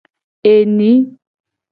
Eni. 0.53 0.91